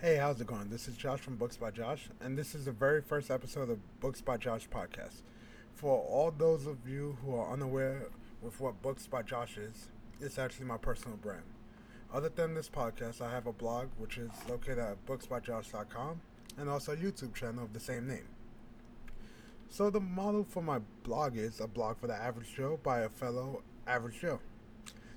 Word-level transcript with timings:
Hey, 0.00 0.16
how's 0.16 0.40
it 0.40 0.46
going? 0.46 0.70
This 0.70 0.88
is 0.88 0.96
Josh 0.96 1.20
from 1.20 1.36
Books 1.36 1.58
by 1.58 1.70
Josh, 1.70 2.08
and 2.22 2.38
this 2.38 2.54
is 2.54 2.64
the 2.64 2.72
very 2.72 3.02
first 3.02 3.30
episode 3.30 3.64
of 3.64 3.68
the 3.68 3.78
Books 4.00 4.22
by 4.22 4.38
Josh 4.38 4.66
podcast. 4.66 5.20
For 5.74 5.98
all 5.98 6.30
those 6.30 6.64
of 6.64 6.88
you 6.88 7.18
who 7.22 7.36
are 7.36 7.52
unaware 7.52 8.06
with 8.40 8.58
what 8.62 8.80
Books 8.80 9.06
by 9.06 9.20
Josh 9.20 9.58
is, 9.58 9.90
it's 10.18 10.38
actually 10.38 10.64
my 10.64 10.78
personal 10.78 11.18
brand. 11.18 11.42
Other 12.14 12.30
than 12.30 12.54
this 12.54 12.70
podcast, 12.70 13.20
I 13.20 13.30
have 13.30 13.46
a 13.46 13.52
blog 13.52 13.88
which 13.98 14.16
is 14.16 14.30
located 14.48 14.78
at 14.78 15.04
booksbyjosh.com 15.04 16.22
and 16.56 16.70
also 16.70 16.92
a 16.92 16.96
YouTube 16.96 17.34
channel 17.34 17.64
of 17.64 17.74
the 17.74 17.80
same 17.80 18.08
name. 18.08 18.28
So, 19.68 19.90
the 19.90 20.00
model 20.00 20.44
for 20.48 20.62
my 20.62 20.78
blog 21.02 21.36
is 21.36 21.60
a 21.60 21.68
blog 21.68 21.98
for 21.98 22.06
the 22.06 22.14
average 22.14 22.54
Joe 22.56 22.80
by 22.82 23.00
a 23.00 23.10
fellow 23.10 23.64
average 23.86 24.20
Joe. 24.22 24.40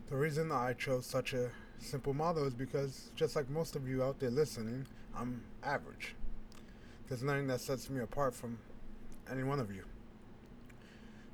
The 0.10 0.18
reason 0.18 0.52
I 0.52 0.74
chose 0.74 1.06
such 1.06 1.34
a 1.34 1.52
simple 1.84 2.14
model 2.14 2.46
is 2.46 2.54
because, 2.54 3.12
just 3.16 3.36
like 3.36 3.50
most 3.50 3.76
of 3.76 3.88
you 3.88 4.04
out 4.04 4.20
there 4.20 4.32
listening, 4.32 4.86
I'm 5.16 5.44
average. 5.64 6.16
There's 7.08 7.24
nothing 7.24 7.48
that 7.48 7.62
sets 7.62 7.90
me 7.90 8.02
apart 8.02 8.34
from 8.34 8.58
any 9.32 9.44
one 9.44 9.60
of 9.60 9.74
you. 9.74 9.84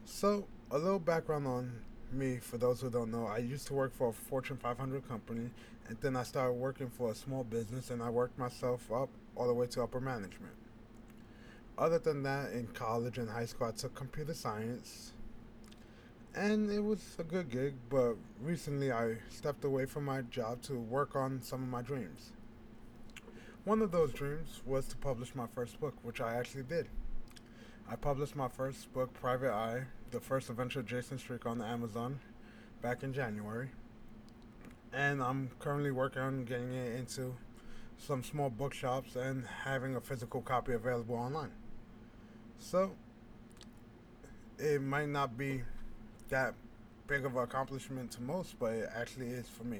So, 0.05 0.47
a 0.71 0.77
little 0.77 0.99
background 0.99 1.47
on 1.47 1.71
me 2.11 2.37
for 2.37 2.57
those 2.57 2.81
who 2.81 2.89
don't 2.89 3.11
know. 3.11 3.27
I 3.27 3.37
used 3.37 3.67
to 3.67 3.73
work 3.73 3.93
for 3.93 4.09
a 4.09 4.13
Fortune 4.13 4.57
500 4.57 5.07
company, 5.07 5.51
and 5.87 5.97
then 6.01 6.15
I 6.15 6.23
started 6.23 6.53
working 6.53 6.89
for 6.89 7.11
a 7.11 7.15
small 7.15 7.43
business, 7.43 7.91
and 7.91 8.01
I 8.01 8.09
worked 8.09 8.37
myself 8.37 8.91
up 8.91 9.09
all 9.35 9.47
the 9.47 9.53
way 9.53 9.67
to 9.67 9.83
upper 9.83 9.99
management. 9.99 10.53
Other 11.77 11.99
than 11.99 12.23
that, 12.23 12.51
in 12.51 12.67
college 12.67 13.17
and 13.17 13.29
high 13.29 13.45
school, 13.45 13.67
I 13.67 13.71
took 13.71 13.95
computer 13.95 14.33
science, 14.33 15.13
and 16.39 16.71
it 16.71 16.79
was 16.79 17.17
a 17.19 17.23
good 17.23 17.49
gig, 17.49 17.73
but 17.89 18.15
recently 18.41 18.93
I 18.93 19.17
stepped 19.27 19.65
away 19.65 19.85
from 19.85 20.05
my 20.05 20.21
job 20.21 20.61
to 20.63 20.75
work 20.75 21.13
on 21.13 21.41
some 21.41 21.61
of 21.61 21.67
my 21.67 21.81
dreams. 21.81 22.31
One 23.65 23.81
of 23.81 23.91
those 23.91 24.13
dreams 24.13 24.61
was 24.65 24.87
to 24.87 24.95
publish 24.95 25.35
my 25.35 25.47
first 25.53 25.81
book, 25.81 25.95
which 26.01 26.21
I 26.21 26.35
actually 26.35 26.63
did. 26.63 26.87
I 27.91 27.97
published 27.97 28.37
my 28.37 28.47
first 28.47 28.93
book, 28.93 29.13
Private 29.13 29.51
Eye, 29.51 29.83
the 30.11 30.21
first 30.21 30.49
adventure 30.49 30.81
Jason 30.81 31.19
Streak 31.19 31.45
on 31.45 31.61
Amazon, 31.61 32.21
back 32.81 33.03
in 33.03 33.11
January. 33.11 33.71
And 34.93 35.21
I'm 35.21 35.49
currently 35.59 35.91
working 35.91 36.21
on 36.21 36.45
getting 36.45 36.71
it 36.71 36.99
into 36.99 37.35
some 37.97 38.23
small 38.23 38.49
bookshops 38.49 39.17
and 39.17 39.45
having 39.65 39.97
a 39.97 40.01
physical 40.01 40.41
copy 40.41 40.71
available 40.71 41.15
online. 41.15 41.51
So, 42.59 42.93
it 44.57 44.81
might 44.81 45.09
not 45.09 45.37
be 45.37 45.63
that 46.29 46.53
big 47.07 47.25
of 47.25 47.35
an 47.35 47.43
accomplishment 47.43 48.11
to 48.11 48.21
most, 48.21 48.57
but 48.59 48.73
it 48.73 48.89
actually 48.95 49.27
is 49.27 49.47
for 49.47 49.63
me 49.63 49.79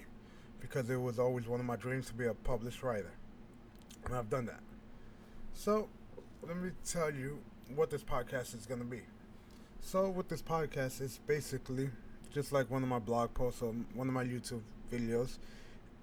because 0.60 0.90
it 0.90 1.00
was 1.00 1.20
always 1.20 1.48
one 1.48 1.60
of 1.60 1.66
my 1.66 1.76
dreams 1.76 2.08
to 2.08 2.14
be 2.14 2.26
a 2.26 2.34
published 2.34 2.84
writer. 2.84 3.12
And 4.06 4.16
I've 4.16 4.30
done 4.30 4.46
that. 4.48 4.62
So, 5.54 5.90
let 6.46 6.58
me 6.58 6.72
tell 6.86 7.14
you 7.14 7.40
what 7.76 7.90
this 7.90 8.04
podcast 8.04 8.56
is 8.56 8.66
going 8.66 8.80
to 8.80 8.86
be. 8.86 9.02
So, 9.82 10.10
with 10.10 10.28
this 10.28 10.42
podcast, 10.42 11.02
it's 11.02 11.18
basically 11.18 11.90
just 12.34 12.52
like 12.52 12.70
one 12.70 12.84
of 12.84 12.90
my 12.90 13.00
blog 13.00 13.34
posts 13.34 13.62
or 13.62 13.74
one 13.94 14.08
of 14.08 14.14
my 14.14 14.24
YouTube 14.24 14.62
videos. 14.92 15.38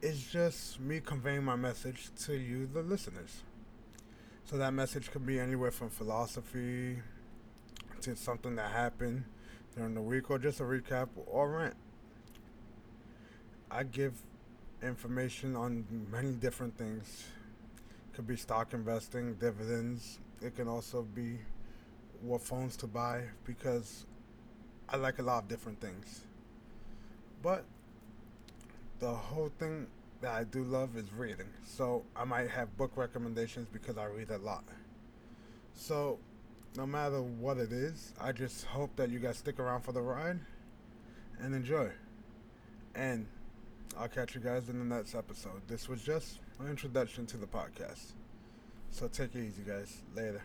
It's 0.03 0.31
just 0.31 0.79
me 0.81 1.01
conveying 1.01 1.45
my 1.45 1.57
message 1.57 2.11
to 2.25 2.35
you, 2.35 2.69
the 2.73 2.83
listeners. 2.83 3.43
So, 4.45 4.57
that 4.59 4.73
message 4.73 5.11
could 5.11 5.27
be 5.27 5.41
anywhere 5.41 5.71
from 5.71 5.91
philosophy 5.91 6.99
to 8.03 8.15
something 8.17 8.57
that 8.57 8.71
happened 8.71 9.25
during 9.77 9.95
the 9.95 10.01
week 10.01 10.31
or 10.31 10.39
just 10.39 10.61
a 10.61 10.63
recap 10.63 11.09
or 11.27 11.51
rant. 11.51 11.77
I 13.71 13.83
give 13.83 14.15
information 14.83 15.55
on 15.55 15.85
many 16.11 16.33
different 16.33 16.77
things. 16.79 17.25
It 18.11 18.17
could 18.17 18.27
be 18.27 18.37
stock 18.37 18.73
investing, 18.73 19.35
dividends. 19.35 20.19
It 20.41 20.57
can 20.57 20.67
also 20.67 21.03
be 21.03 21.39
what 22.23 22.41
phones 22.41 22.77
to 22.79 22.87
buy 22.87 23.25
because 23.45 24.07
I 24.89 24.97
like 24.97 25.19
a 25.19 25.23
lot 25.23 25.43
of 25.43 25.49
different 25.49 25.81
things. 25.81 26.23
But 27.43 27.65
the 28.99 29.11
whole 29.11 29.51
thing 29.59 29.89
that 30.23 30.33
I 30.33 30.45
do 30.45 30.65
love 30.65 30.97
is 30.97 31.13
reading. 31.13 31.49
So 31.65 32.03
I 32.17 32.25
might 32.25 32.49
have 32.49 32.75
book 32.79 32.93
recommendations 32.97 33.69
because 33.71 33.99
I 33.99 34.07
read 34.07 34.31
a 34.31 34.39
lot. 34.39 34.65
So 35.75 36.19
no 36.77 36.87
matter 36.87 37.23
what 37.23 37.57
it 37.57 37.73
is, 37.73 38.13
I 38.21 38.33
just 38.33 38.65
hope 38.65 38.95
that 38.97 39.11
you 39.11 39.19
guys 39.19 39.39
stick 39.39 39.59
around 39.59 39.83
for 39.83 39.93
the 39.93 40.03
ride 40.03 40.39
and 41.41 41.55
enjoy. 41.55 41.91
And 42.95 43.27
I'll 43.99 44.09
catch 44.09 44.35
you 44.35 44.41
guys 44.41 44.69
in 44.69 44.79
the 44.79 44.95
next 44.95 45.15
episode. 45.15 45.63
This 45.69 45.89
was 45.89 46.03
just 46.03 46.39
an 46.61 46.69
introduction 46.69 47.27
to 47.27 47.37
the 47.37 47.47
podcast. 47.47 48.13
So 48.91 49.09
take 49.09 49.35
it 49.35 49.45
easy, 49.45 49.63
guys. 49.67 50.03
Later. 50.15 50.43